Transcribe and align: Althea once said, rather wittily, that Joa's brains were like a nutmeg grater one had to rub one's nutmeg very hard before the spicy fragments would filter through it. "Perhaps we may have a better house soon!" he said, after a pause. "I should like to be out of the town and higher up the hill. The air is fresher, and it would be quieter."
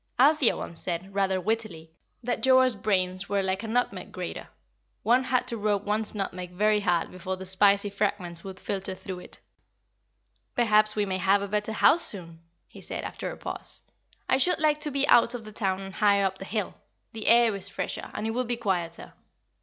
Althea 0.17 0.57
once 0.57 0.79
said, 0.81 1.13
rather 1.13 1.39
wittily, 1.39 1.91
that 2.23 2.41
Joa's 2.41 2.75
brains 2.75 3.29
were 3.29 3.43
like 3.43 3.61
a 3.61 3.67
nutmeg 3.67 4.11
grater 4.11 4.47
one 5.03 5.25
had 5.25 5.45
to 5.49 5.57
rub 5.57 5.85
one's 5.85 6.15
nutmeg 6.15 6.49
very 6.53 6.79
hard 6.79 7.11
before 7.11 7.37
the 7.37 7.45
spicy 7.45 7.91
fragments 7.91 8.43
would 8.43 8.59
filter 8.59 8.95
through 8.95 9.19
it. 9.19 9.39
"Perhaps 10.55 10.95
we 10.95 11.05
may 11.05 11.19
have 11.19 11.43
a 11.43 11.47
better 11.47 11.73
house 11.73 12.01
soon!" 12.03 12.41
he 12.67 12.81
said, 12.81 13.03
after 13.03 13.29
a 13.29 13.37
pause. 13.37 13.83
"I 14.27 14.37
should 14.37 14.57
like 14.59 14.81
to 14.81 14.89
be 14.89 15.07
out 15.07 15.35
of 15.35 15.45
the 15.45 15.51
town 15.51 15.81
and 15.81 15.93
higher 15.93 16.25
up 16.25 16.39
the 16.39 16.45
hill. 16.45 16.73
The 17.13 17.27
air 17.27 17.55
is 17.55 17.69
fresher, 17.69 18.09
and 18.15 18.25
it 18.25 18.31
would 18.31 18.47
be 18.47 18.57
quieter." 18.57 19.13